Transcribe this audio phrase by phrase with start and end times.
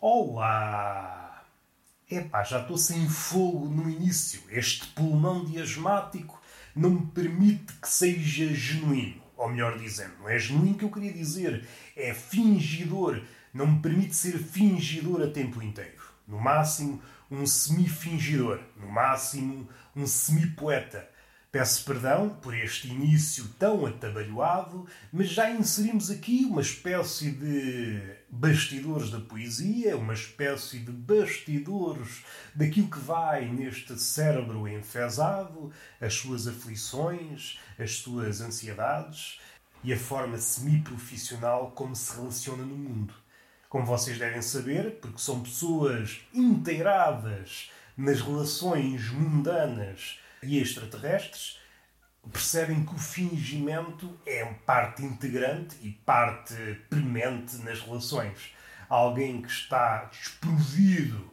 [0.00, 1.44] Olá!
[2.08, 4.40] Epá, já estou sem fogo no início.
[4.48, 6.40] Este pulmão diasmático
[6.74, 9.20] não me permite que seja genuíno.
[9.36, 11.66] Ou melhor dizendo, não é genuíno que eu queria dizer,
[11.96, 13.20] é fingidor.
[13.52, 16.00] Não me permite ser fingidor a tempo inteiro.
[16.28, 18.60] No máximo, um semi-fingidor.
[18.76, 21.10] No máximo, um semi-poeta.
[21.50, 29.10] Peço perdão por este início tão atabalhoado, mas já inserimos aqui uma espécie de bastidores
[29.10, 32.24] da poesia, uma espécie de bastidores
[32.54, 39.40] daquilo que vai neste cérebro enfesado, as suas aflições, as suas ansiedades
[39.82, 43.14] e a forma semi-profissional como se relaciona no mundo.
[43.68, 51.58] Como vocês devem saber, porque são pessoas inteiradas nas relações mundanas e extraterrestres
[52.32, 56.54] percebem que o fingimento é parte integrante e parte
[56.88, 58.54] premente nas relações.
[58.88, 61.30] Alguém que está desprovido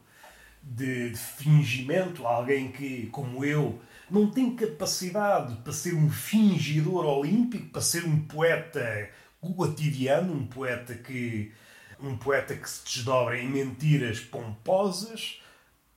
[0.61, 7.69] de, de fingimento, alguém que, como eu, não tem capacidade para ser um fingidor olímpico,
[7.69, 11.51] para ser um poeta cotidiano, um poeta que
[11.97, 15.41] um poeta que se desdobra em mentiras pomposas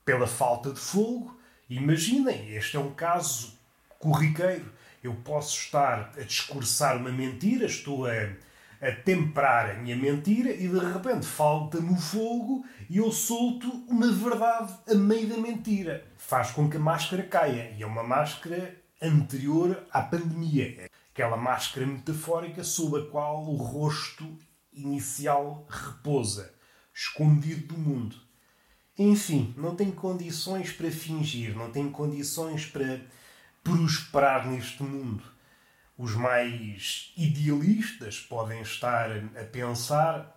[0.05, 1.39] pela falta de fogo,
[1.69, 3.53] Imaginem, este é um caso
[3.99, 4.65] corriqueiro.
[5.03, 8.11] Eu posso estar a discursar uma mentira, estou a,
[8.81, 14.11] a temperar a minha mentira e de repente falta-me o fogo e eu solto uma
[14.11, 16.05] verdade a meio da mentira.
[16.17, 17.73] Faz com que a máscara caia.
[17.77, 20.89] E é uma máscara anterior à pandemia.
[21.13, 24.37] Aquela máscara metafórica sob a qual o rosto
[24.73, 26.53] inicial repousa,
[26.93, 28.15] escondido do mundo.
[28.97, 32.99] Enfim, não tenho condições para fingir, não tenho condições para
[33.63, 35.23] prosperar neste mundo.
[35.97, 40.35] Os mais idealistas podem estar a pensar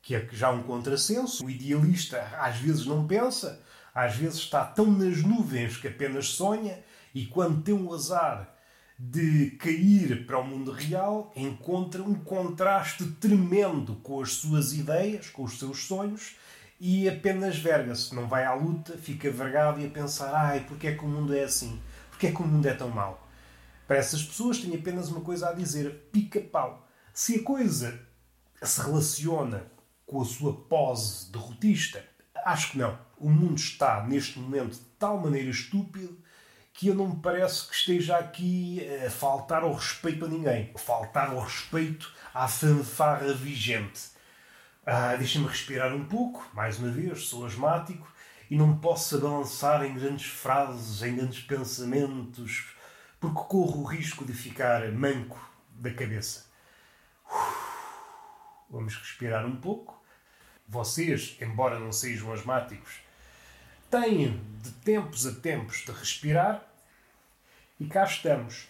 [0.00, 1.44] que é já um contrassenso.
[1.44, 3.60] O idealista às vezes não pensa,
[3.94, 6.78] às vezes está tão nas nuvens que apenas sonha
[7.14, 8.48] e quando tem o azar
[8.98, 15.42] de cair para o mundo real, encontra um contraste tremendo com as suas ideias, com
[15.42, 16.36] os seus sonhos
[16.84, 20.94] e apenas verga-se, não vai à luta, fica vergado e a pensar: ai, porque é
[20.94, 21.80] que o mundo é assim?
[22.22, 23.26] Porque é que o mundo é tão mau?
[23.84, 26.88] Para essas pessoas tenho apenas uma coisa a dizer: pica-pau.
[27.12, 27.98] Se a coisa
[28.62, 29.64] se relaciona
[30.06, 32.04] com a sua pose derrotista,
[32.44, 32.96] acho que não.
[33.18, 36.16] O mundo está, neste momento, de tal maneira estúpido
[36.72, 40.72] que eu não me parece que esteja aqui a faltar ao respeito a ninguém.
[40.76, 44.00] Faltar ao respeito à fanfarra vigente.
[44.86, 48.06] Ah, Deixa-me respirar um pouco, mais uma vez, sou asmático
[48.52, 52.76] e não posso balançar em grandes frases, em grandes pensamentos,
[53.18, 55.40] porque corro o risco de ficar manco
[55.70, 56.44] da cabeça.
[58.68, 59.98] Vamos respirar um pouco.
[60.68, 62.96] Vocês, embora não sejam asmáticos,
[63.90, 66.62] têm de tempos a tempos de respirar
[67.80, 68.68] e cá estamos.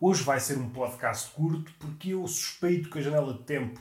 [0.00, 3.80] Hoje vai ser um podcast curto porque eu suspeito que a janela de tempo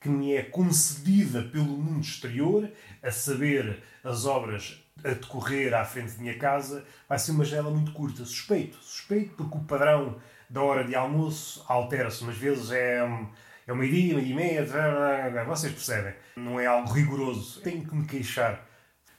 [0.00, 2.70] que me é concedida pelo mundo exterior,
[3.02, 7.70] a saber, as obras a decorrer à frente de minha casa, vai ser uma janela
[7.70, 8.24] muito curta.
[8.24, 10.16] Suspeito, suspeito, porque o padrão
[10.48, 12.22] da hora de almoço altera-se.
[12.22, 12.98] Umas vezes é,
[13.66, 16.14] é uma dia, uma dia e meia, vocês percebem.
[16.36, 17.60] Não é algo rigoroso.
[17.60, 18.66] Tenho que me queixar.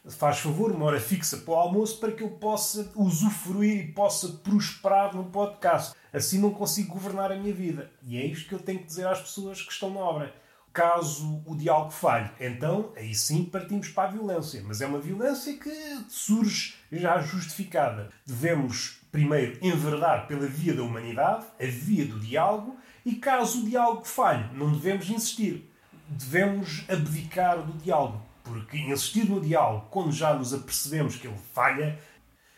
[0.10, 4.30] Faz favor, uma hora fixa para o almoço para que eu possa usufruir e possa
[4.30, 5.94] prosperar no podcast.
[6.12, 7.92] Assim não consigo governar a minha vida.
[8.02, 10.42] E é isto que eu tenho que dizer às pessoas que estão na obra
[10.74, 14.64] caso o diálogo falhe, então aí sim partimos para a violência.
[14.66, 18.10] Mas é uma violência que surge já justificada.
[18.26, 24.06] Devemos primeiro enverdar pela via da humanidade, a via do diálogo, e caso o diálogo
[24.06, 25.70] falhe, não devemos insistir.
[26.08, 28.22] Devemos abdicar do diálogo.
[28.44, 32.00] Porque insistir no diálogo quando já nos apercebemos que ele falha,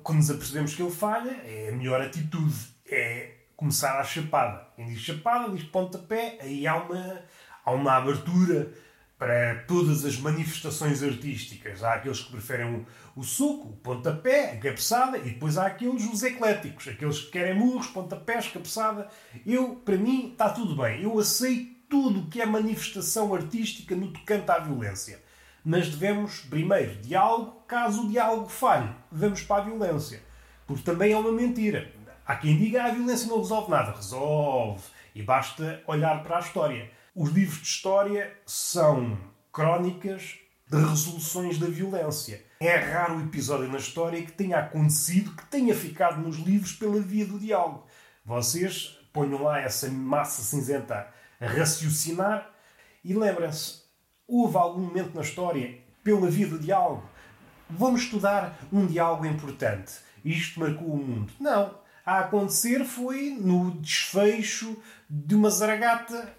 [0.02, 2.56] quando nos apercebemos que ele falha, é a melhor atitude.
[2.90, 4.68] É começar à chapada.
[4.76, 7.22] Quem diz chapada, diz pontapé, aí há uma
[7.66, 8.72] há uma abertura
[9.18, 11.84] para todas as manifestações artísticas.
[11.84, 16.06] Há aqueles que preferem o, o suco, o pontapé, a cabeçada, e depois há aqueles,
[16.06, 19.08] os ecléticos, aqueles que querem murros, pontapés, cabeçada.
[19.46, 21.04] Eu, para mim, está tudo bem.
[21.04, 25.22] Eu aceito tudo o que é manifestação artística no tocante à violência.
[25.64, 30.22] Mas devemos, primeiro, diálogo, caso o diálogo falhe, vamos para a violência.
[30.68, 31.94] Porque também é uma mentira.
[32.26, 33.92] Há quem diga que ah, a violência não resolve nada.
[33.92, 34.82] Resolve.
[35.16, 36.90] E basta olhar para a história.
[37.16, 39.18] Os livros de história são
[39.52, 42.44] crónicas de resoluções da violência.
[42.60, 47.00] É raro o episódio na história que tenha acontecido, que tenha ficado nos livros pela
[47.00, 47.86] via do diálogo.
[48.26, 51.08] Vocês ponham lá essa massa cinzenta
[51.40, 52.50] a raciocinar
[53.04, 53.84] e lembrem-se:
[54.28, 57.08] houve algum momento na história pela via do diálogo.
[57.70, 59.94] Vamos estudar um diálogo importante.
[60.24, 61.32] Isto marcou o mundo.
[61.40, 61.83] Não.
[62.06, 64.76] A acontecer foi no desfecho
[65.10, 66.34] de uma zaragata.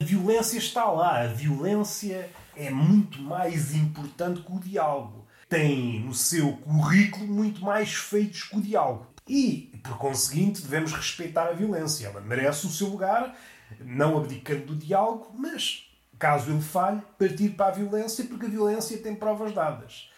[0.00, 1.20] A violência está lá.
[1.20, 5.26] A violência é muito mais importante que o diálogo.
[5.50, 9.06] Tem no seu currículo muito mais feitos que o diálogo.
[9.28, 12.06] E, por conseguinte, devemos respeitar a violência.
[12.06, 13.36] Ela merece o seu lugar,
[13.80, 18.96] não abdicando do diálogo, mas, caso ele falhe, partir para a violência, porque a violência
[18.96, 20.10] tem provas dadas.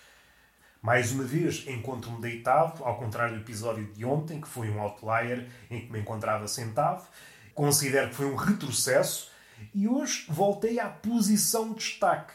[0.85, 5.49] Mais uma vez, encontro-me deitado, ao contrário do episódio de ontem, que foi um outlier
[5.71, 7.03] em que me encontrava sentado.
[7.55, 9.31] Considero que foi um retrocesso.
[9.75, 12.35] E hoje voltei à posição de destaque,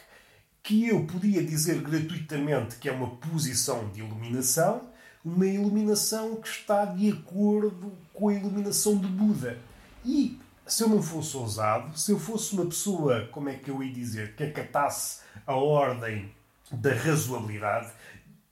[0.63, 4.89] que eu podia dizer gratuitamente que é uma posição de iluminação,
[5.23, 9.59] uma iluminação que está de acordo com a iluminação de Buda.
[10.03, 13.83] E se eu não fosse ousado, se eu fosse uma pessoa, como é que eu
[13.83, 16.33] ia dizer, que acatasse a ordem
[16.71, 17.91] da razoabilidade,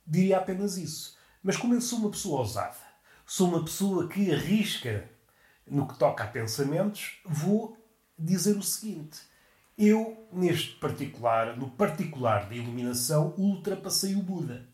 [0.08, 1.18] diria apenas isso.
[1.44, 2.78] Mas como eu sou uma pessoa ousada,
[3.26, 5.10] sou uma pessoa que arrisca
[5.70, 7.78] no que toca a pensamentos, vou
[8.18, 9.20] dizer o seguinte.
[9.78, 14.68] Eu, neste particular, no particular da iluminação, ultrapassei o Buda.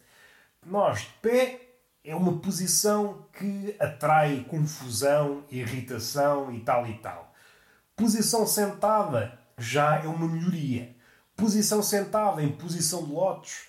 [0.65, 1.61] Nós, de pé,
[2.03, 7.33] é uma posição que atrai confusão, irritação e tal e tal.
[7.95, 10.95] Posição sentada já é uma melhoria.
[11.35, 13.67] Posição sentada em posição de lótus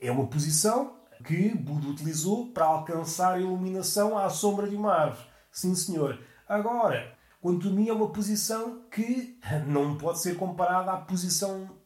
[0.00, 5.26] é uma posição que Buda utilizou para alcançar a iluminação à sombra de uma árvore.
[5.50, 6.18] Sim, senhor.
[6.48, 11.76] Agora, quanto é uma posição que não pode ser comparada à posição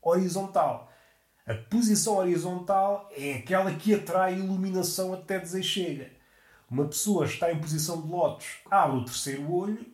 [0.00, 0.90] horizontal.
[1.46, 6.10] A posição horizontal é aquela que atrai iluminação até dizer chega.
[6.70, 9.86] Uma pessoa está em posição de lótus, abre o terceiro olho,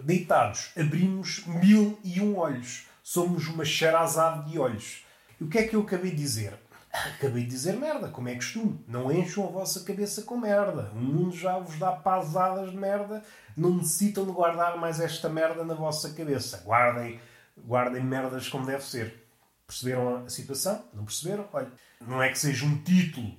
[0.00, 2.86] deitados, abrimos mil e um olhos.
[3.02, 5.04] Somos uma charazade de olhos.
[5.40, 6.56] E o que é que eu acabei de dizer?
[6.92, 8.84] Acabei de dizer merda, como é costume.
[8.86, 10.90] Não encham a vossa cabeça com merda.
[10.94, 13.24] O mundo já vos dá pasadas de merda.
[13.56, 16.62] Não necessitam de guardar mais esta merda na vossa cabeça.
[16.66, 17.18] Guardem,
[17.56, 19.26] guardem merdas como deve ser.
[19.66, 20.84] Perceberam a situação?
[20.92, 21.48] Não perceberam?
[21.50, 21.72] Olha,
[22.06, 23.34] não é que seja um título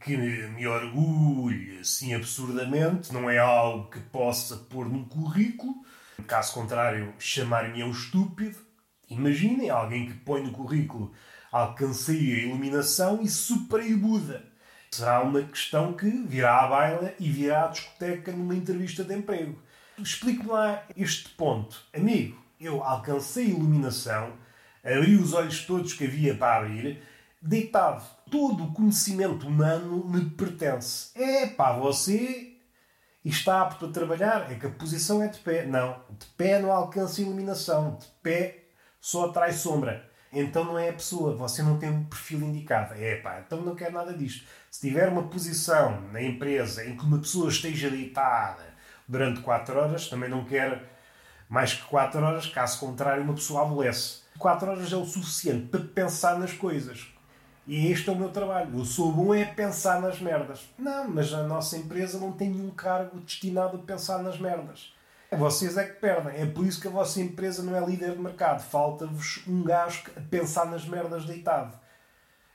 [0.00, 5.74] que me orgulhe assim absurdamente, não é algo que possa pôr num currículo.
[6.26, 8.58] Caso contrário, chamar-me um estúpido.
[9.08, 11.12] Imaginem alguém que põe no currículo
[11.52, 14.42] alcancei a iluminação e superei o Buda.
[14.90, 19.58] Será uma questão que virá à baila e virá à discoteca numa entrevista de emprego.
[19.98, 21.84] Explique-me lá este ponto.
[21.94, 24.32] Amigo, eu alcancei a iluminação,
[24.82, 27.02] abri os olhos todos que havia para abrir,
[27.40, 28.02] deitado.
[28.30, 31.10] Todo o conhecimento humano me pertence.
[31.14, 32.54] É pá, você
[33.22, 34.50] está apto a trabalhar?
[34.50, 35.66] É que a posição é de pé.
[35.66, 37.96] Não, de pé não alcança iluminação.
[37.96, 38.64] De pé
[39.00, 42.94] só atrai sombra então não é a pessoa, você não tem um perfil indicado.
[42.94, 44.46] É pá, então não quero nada disto.
[44.70, 48.64] Se tiver uma posição na empresa em que uma pessoa esteja deitada
[49.06, 50.90] durante 4 horas, também não quer
[51.48, 54.22] mais que 4 horas, caso contrário, uma pessoa abolece.
[54.38, 57.12] 4 horas é o suficiente para pensar nas coisas.
[57.66, 58.76] E este é o meu trabalho.
[58.76, 60.68] Eu sou bom é pensar nas merdas.
[60.78, 64.92] Não, mas a nossa empresa não tem nenhum cargo destinado a pensar nas merdas.
[65.36, 66.40] Vocês é que perdem.
[66.40, 68.62] É por isso que a vossa empresa não é líder de mercado.
[68.62, 71.78] Falta-vos um gajo a pensar nas merdas deitado.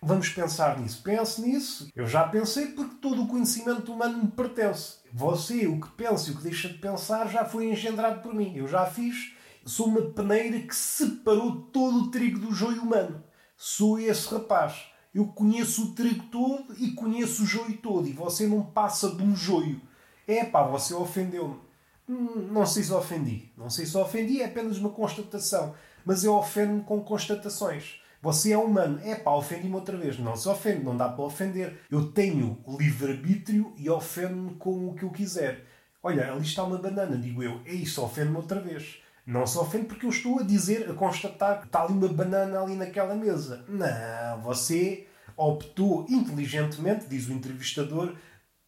[0.01, 1.01] Vamos pensar nisso.
[1.01, 1.91] Pense nisso.
[1.95, 4.97] Eu já pensei porque todo o conhecimento humano me pertence.
[5.11, 8.55] Você, o que pensa e o que deixa de pensar, já foi engendrado por mim.
[8.55, 9.33] Eu já fiz.
[9.65, 13.23] Sou uma peneira que separou todo o trigo do joio humano.
[13.57, 14.85] Sou esse rapaz.
[15.13, 18.07] Eu conheço o trigo todo e conheço o joio todo.
[18.07, 19.81] E você não passa de um joio.
[20.27, 21.66] É pá, você ofendeu-me.
[22.07, 23.51] Não sei se ofendi.
[23.57, 25.75] Não sei se ofendi, é apenas uma constatação.
[26.05, 28.01] Mas eu ofendo-me com constatações.
[28.21, 28.99] Você é humano.
[29.03, 30.17] É pá, ofendi-me outra vez.
[30.17, 31.81] Não se ofende, não dá para ofender.
[31.91, 35.65] Eu tenho livre-arbítrio e ofendo-me com o que eu quiser.
[36.01, 37.59] Olha, ali está uma banana, digo eu.
[37.65, 39.01] É isso, ofende-me outra vez.
[39.25, 42.61] Não se ofende porque eu estou a dizer, a constatar que está ali uma banana
[42.61, 43.65] ali naquela mesa.
[43.67, 48.15] Não, você optou inteligentemente, diz o entrevistador,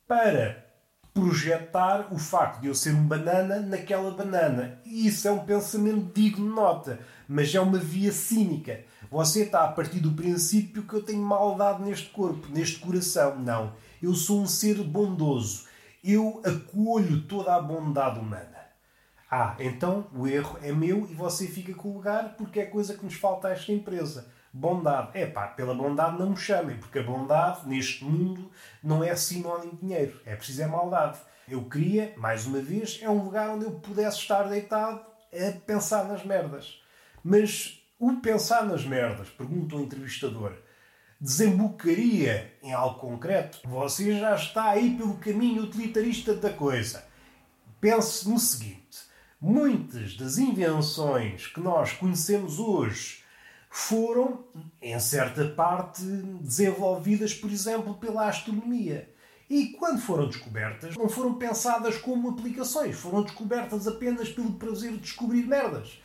[0.06, 0.69] para
[1.14, 4.80] projetar o facto de eu ser um banana naquela banana.
[4.86, 8.82] E isso é um pensamento digno de nota, mas é uma via cínica.
[9.12, 13.40] Você está a partir do princípio que eu tenho maldade neste corpo, neste coração.
[13.40, 13.74] Não.
[14.02, 15.66] Eu sou um ser bondoso.
[16.04, 18.60] Eu acolho toda a bondade humana.
[19.30, 22.96] Ah, então o erro é meu e você fica com o lugar porque é coisa
[22.96, 24.32] que nos falta a esta empresa.
[24.52, 25.12] Bondade.
[25.14, 28.52] É pá, pela bondade não me chamem, porque a bondade neste mundo
[28.84, 30.20] não é sinónimo de dinheiro.
[30.26, 31.20] É preciso é maldade.
[31.48, 35.02] Eu queria, mais uma vez, é um lugar onde eu pudesse estar deitado
[35.34, 36.82] a pensar nas merdas.
[37.24, 40.54] Mas o pensar nas merdas, pergunta o entrevistador,
[41.20, 47.04] desembocaria em algo concreto, você já está aí pelo caminho utilitarista da coisa.
[47.82, 49.00] Pense no seguinte:
[49.40, 53.24] muitas das invenções que nós conhecemos hoje
[53.70, 54.46] foram,
[54.82, 56.02] em certa parte,
[56.42, 59.14] desenvolvidas, por exemplo, pela astronomia.
[59.50, 65.00] E quando foram descobertas, não foram pensadas como aplicações, foram descobertas apenas pelo prazer de
[65.00, 66.02] descobrir merdas.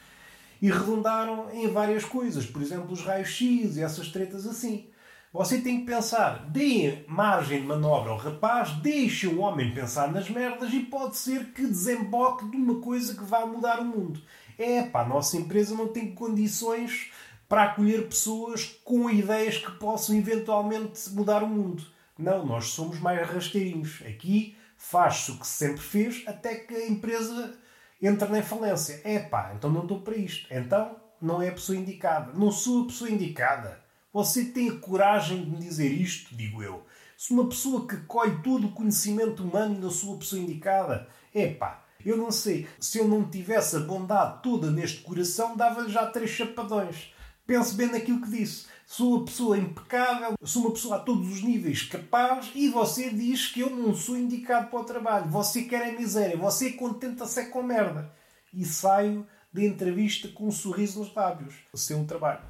[0.60, 4.88] E redundaram em várias coisas, por exemplo, os raios-x e essas tretas assim.
[5.32, 10.30] Você tem que pensar, dê margem de manobra ao rapaz, deixe o homem pensar nas
[10.30, 14.22] merdas e pode ser que desemboque de uma coisa que vá mudar o mundo.
[14.56, 17.10] É pá, a nossa empresa não tem condições
[17.48, 21.84] para acolher pessoas com ideias que possam eventualmente mudar o mundo.
[22.18, 24.02] Não, nós somos mais rasteirinhos.
[24.06, 27.54] Aqui faz-se o que se sempre fez até que a empresa
[28.00, 29.00] entra na falência.
[29.04, 30.46] É pá, então não estou para isto.
[30.50, 32.32] Então não é a pessoa indicada.
[32.32, 33.82] Não sou a pessoa indicada.
[34.12, 36.86] Você tem a coragem de me dizer isto, digo eu.
[37.16, 41.84] Se uma pessoa que colhe todo o conhecimento humano na sua pessoa indicada, é pá,
[42.04, 42.68] eu não sei.
[42.78, 47.12] Se eu não tivesse a bondade toda neste coração, dava-lhe já três chapadões.
[47.46, 48.66] Pense bem naquilo que disse.
[48.86, 53.48] Sou uma pessoa impecável, sou uma pessoa a todos os níveis capaz e você diz
[53.48, 55.30] que eu não sou indicado para o trabalho.
[55.30, 58.10] Você quer a miséria, você contenta-se é com merda.
[58.52, 61.54] E saio da entrevista com um sorriso nos lábios.
[61.72, 62.44] O seu trabalho.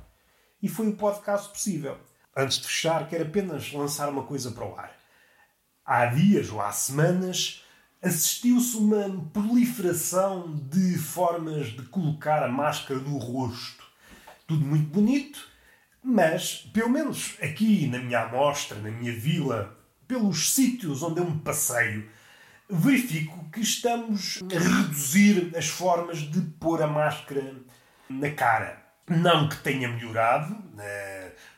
[0.63, 1.99] E foi o podcast possível.
[2.37, 4.95] Antes de fechar, quero apenas lançar uma coisa para o ar.
[5.85, 7.65] Há dias ou há semanas
[8.01, 13.84] assistiu-se uma proliferação de formas de colocar a máscara no rosto
[14.47, 15.49] tudo muito bonito,
[16.03, 21.41] mas, pelo menos aqui na minha amostra, na minha vila, pelos sítios onde eu me
[21.41, 22.09] passeio,
[22.69, 27.55] verifico que estamos a reduzir as formas de pôr a máscara
[28.09, 28.83] na cara.
[29.09, 30.57] Não que tenha melhorado,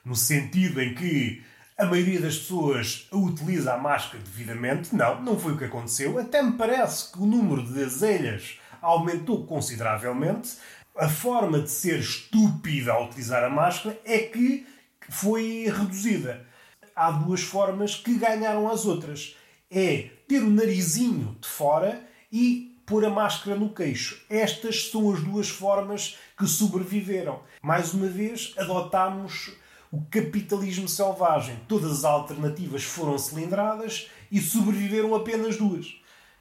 [0.04, 1.44] no sentido em que
[1.78, 4.94] a maioria das pessoas utiliza a máscara devidamente.
[4.94, 6.18] Não, não foi o que aconteceu.
[6.18, 10.56] Até me parece que o número de azelhas aumentou consideravelmente,
[10.98, 14.66] a forma de ser estúpida ao utilizar a máscara é que
[15.08, 16.46] foi reduzida.
[16.94, 19.36] Há duas formas que ganharam as outras.
[19.70, 24.24] É ter o narizinho de fora e pôr a máscara no queixo.
[24.30, 27.40] Estas são as duas formas que sobreviveram.
[27.62, 29.52] Mais uma vez, adotámos
[29.90, 31.60] o capitalismo selvagem.
[31.68, 35.96] Todas as alternativas foram cilindradas e sobreviveram apenas duas.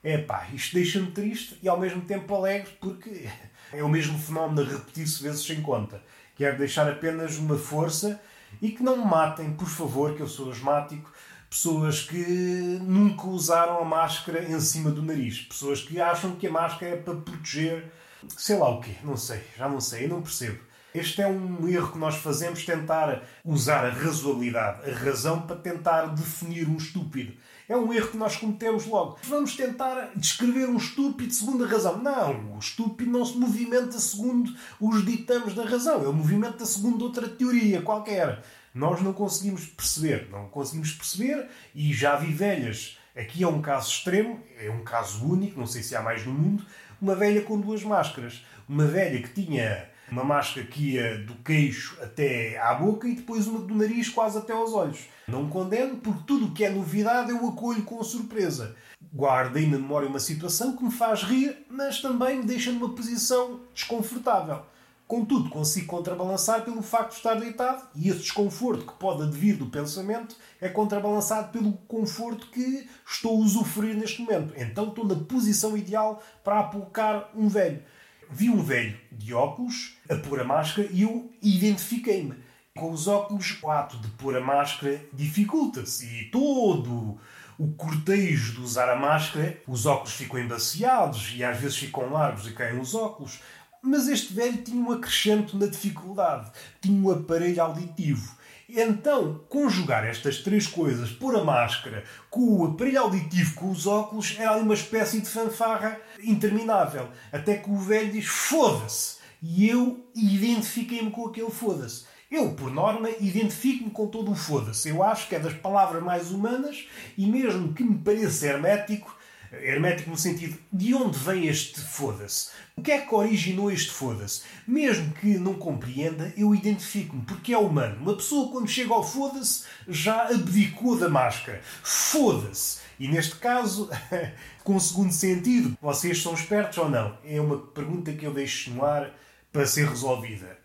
[0.05, 3.27] É pá, isto deixa-me triste e ao mesmo tempo alegre porque
[3.74, 6.00] é o mesmo fenómeno a repetir-se vezes sem conta.
[6.35, 8.21] Quero deixar apenas uma força
[8.62, 11.12] e que não me matem, por favor, que eu sou asmático,
[11.50, 16.51] pessoas que nunca usaram a máscara em cima do nariz, pessoas que acham que a
[16.51, 17.91] máscara é para proteger
[18.38, 20.59] sei lá o quê, não sei, já não sei, eu não percebo.
[20.93, 26.05] Este é um erro que nós fazemos, tentar usar a razoabilidade, a razão, para tentar
[26.05, 27.33] definir um estúpido.
[27.67, 29.17] É um erro que nós cometemos logo.
[29.24, 31.98] Vamos tentar descrever um estúpido segundo a razão.
[31.98, 36.03] Não, o estúpido não se movimenta segundo os ditames da razão.
[36.03, 38.43] Ele movimenta segundo outra teoria qualquer.
[38.74, 40.29] Nós não conseguimos perceber.
[40.31, 43.00] Não conseguimos perceber e já vi velhas.
[43.15, 46.34] Aqui é um caso extremo, é um caso único, não sei se há mais no
[46.34, 46.63] mundo.
[47.01, 48.45] Uma velha com duas máscaras.
[48.69, 53.47] Uma velha que tinha uma máscara que ia do queixo até à boca e depois
[53.47, 55.07] uma do nariz quase até aos olhos.
[55.27, 58.75] Não condeno, porque tudo o que é novidade eu acolho com surpresa.
[59.13, 63.62] Guardei na memória uma situação que me faz rir, mas também me deixa numa posição
[63.74, 64.63] desconfortável.
[65.07, 69.67] Contudo, consigo contrabalançar pelo facto de estar deitado e esse desconforto que pode advir do
[69.67, 74.53] pensamento é contrabalançado pelo conforto que estou a usufruir neste momento.
[74.57, 77.83] Então estou na posição ideal para apocar um velho
[78.29, 82.36] vi um velho de óculos a pôr a máscara e eu identifiquei-me.
[82.75, 87.17] Com os óculos, o ato de pôr a máscara dificulta-se e todo
[87.58, 92.48] o cortejo de usar a máscara, os óculos ficam embaciados e às vezes ficam largos
[92.48, 93.39] e caem os óculos.
[93.82, 96.51] Mas este velho tinha um acrescento na dificuldade,
[96.82, 98.36] tinha um aparelho auditivo
[98.67, 104.36] então, conjugar estas três coisas, pôr a máscara, com o aparelho auditivo, com os óculos,
[104.39, 107.10] era ali uma espécie de fanfarra interminável.
[107.31, 109.17] Até que o velho diz: foda-se!
[109.41, 112.05] E eu identifiquei-me com aquele foda-se.
[112.31, 114.89] Eu, por norma, identifico-me com todo o foda-se.
[114.89, 119.15] Eu acho que é das palavras mais humanas e, mesmo que me pareça hermético,
[119.62, 122.50] hermético no sentido de onde vem este foda-se?
[122.75, 124.41] O que é que originou este foda-se?
[124.67, 127.97] Mesmo que não compreenda, eu identifico-me, porque é humano.
[128.01, 131.62] Uma pessoa, quando chega ao foda-se, já abdicou da máscara.
[131.83, 132.79] Foda-se!
[133.00, 133.89] E neste caso,
[134.63, 137.17] com o segundo sentido, vocês são espertos ou não?
[137.24, 139.13] É uma pergunta que eu deixo no ar
[139.51, 140.57] para ser resolvida.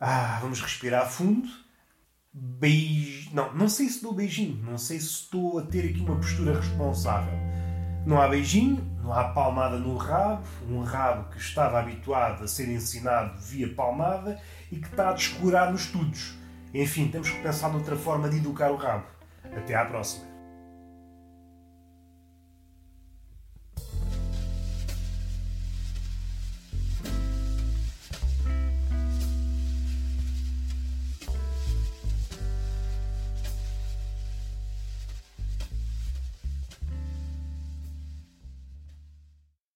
[0.00, 1.48] Ah, vamos respirar fundo.
[2.32, 3.30] Beijo.
[3.32, 4.62] Não, não sei se dou beijinho.
[4.62, 7.34] Não sei se estou a ter aqui uma postura responsável.
[8.08, 10.42] Não há beijinho, não há palmada no rabo.
[10.66, 14.40] Um rabo que estava habituado a ser ensinado via palmada
[14.72, 16.34] e que está a descurar nos estudos.
[16.72, 19.04] Enfim, temos que pensar noutra forma de educar o rabo.
[19.54, 20.37] Até à próxima.